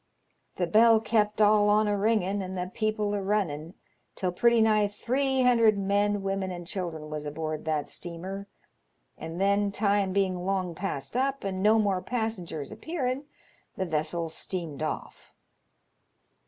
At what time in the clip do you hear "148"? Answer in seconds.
1.67-2.07